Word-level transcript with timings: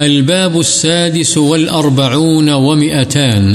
الباب 0.00 0.56
السادس 0.56 1.36
والأربعون 1.36 2.48
ومئتان. 2.48 3.54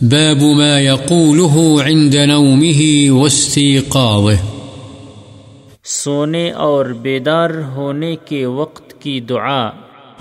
باب 0.00 0.42
ما 0.42 0.80
يقوله 0.80 1.82
عند 1.82 2.14
نومه 2.14 3.12
واستيقاظه. 3.22 4.36
سونے 5.84 6.50
اور 6.50 6.84
بیدار 6.84 7.50
ہونے 7.76 8.16
کے 8.24 8.46
وقت 8.46 9.00
کی 9.00 9.20
دعا۔ 9.20 9.70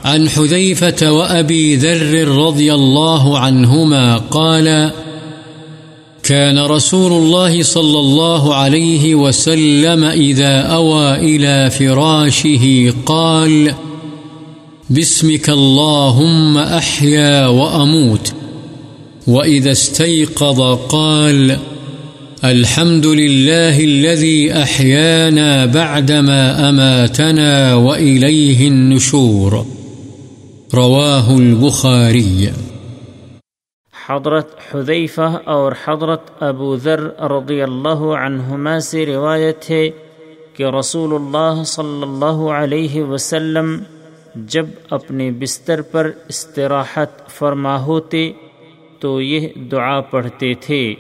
عن 0.03 0.25
حذيفة 0.37 1.12
وأبي 1.12 1.75
ذر 1.75 2.28
رضي 2.28 2.69
الله 2.69 3.35
عنهما 3.35 4.17
قال 4.17 4.67
كان 6.21 6.57
رسول 6.57 7.12
الله 7.12 7.62
صلى 7.63 7.99
الله 7.99 8.53
عليه 8.53 9.15
وسلم 9.15 10.03
إذا 10.03 10.67
أوى 10.71 11.19
إلى 11.19 11.69
فراشه 11.69 12.89
قال 13.05 13.67
باسمك 14.90 15.50
اللهم 15.50 16.58
أحيا 16.58 17.48
وأموت. 17.48 18.34
وإذا 19.28 19.72
استيقظ 19.72 20.62
قال، 20.88 21.52
الحمد 22.44 23.05
لله 23.05 23.80
الذي 23.80 24.52
أحيانا 24.52 25.66
بعدما 25.66 26.70
أماتنا 26.70 27.76
وإليه 27.76 28.70
النشور. 28.70 29.52
رواه 30.74 31.38
البخاري. 31.38 32.46
حضرت 34.08 34.48
حذیفہ 34.72 35.38
اور 35.46 35.72
حضرت 35.86 36.44
ابو 36.44 36.76
ذر 36.76 37.00
رضی 37.22 37.62
اللہ 37.62 38.00
عنہما 38.00 38.80
سے 38.80 39.05
روایت 39.05 39.70
ہے 39.70 39.90
کہ 40.58 40.63
رسول 40.80 41.13
اللہ 41.13 41.63
صلی 41.63 42.02
اللہ 42.02 42.52
علیہ 42.52 43.04
وسلم 43.04 43.77
جب 44.36 44.66
اپنے 44.90 45.32
بستر 45.32 45.82
پر 45.82 46.12
استراحت 46.28 47.30
فرما 47.30 47.86
ہوتے 47.86 48.32
تو 48.99 49.21
یہ 49.21 49.48
دعا 49.71 50.02
پڑھتے 50.02 50.54
تھے، 50.54 50.96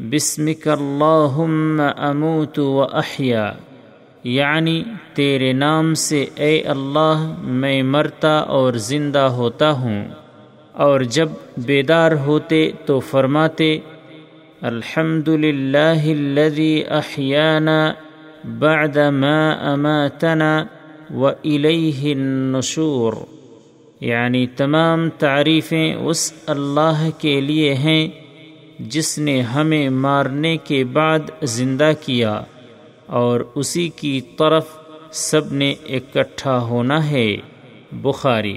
بسمک 0.00 0.68
اللہم 0.68 1.82
اموت 1.96 2.58
و 2.58 2.82
احیا 2.82 3.52
یعنی 4.24 4.84
تیرے 5.14 5.52
نام 5.52 5.94
سے 5.94 6.26
اے 6.34 6.60
اللہ 6.60 7.34
میں 7.42 7.82
مرتا 7.82 8.38
اور 8.38 8.72
زندہ 8.72 9.18
ہوتا 9.18 9.70
ہوں۔ 9.70 10.04
اور 10.72 11.00
جب 11.00 11.28
بیدار 11.56 12.12
ہوتے 12.12 12.70
تو 12.86 13.00
فرماتے 13.00 13.78
الحمد 14.60 15.28
للہ 15.28 16.02
الذي 16.04 16.82
احیانا 16.88 17.92
بعد 18.58 18.96
ما 18.96 19.50
اماتنا 19.72 20.64
و 21.14 21.26
الیہ 21.26 22.14
النشور۔ 22.14 23.12
یعنی 24.00 24.46
تمام 24.46 25.08
تعریفیں 25.10 25.94
اس 25.94 26.32
اللہ 26.46 27.08
کے 27.18 27.40
لیے 27.40 27.74
ہیں 27.74 28.08
جس 28.78 29.18
نے 29.18 29.40
ہمیں 29.40 29.88
مارنے 29.88 30.56
کے 30.56 30.84
بعد 30.84 31.18
زندہ 31.42 31.92
کیا، 32.00 32.42
اور 33.06 33.40
اسی 33.54 33.88
کی 33.88 34.20
طرف 34.38 34.66
سب 35.12 35.52
نے 35.52 35.74
اکٹھا 35.88 36.58
ہونا 36.58 37.10
ہے۔ 37.10 37.36
بخاری۔ 37.92 38.56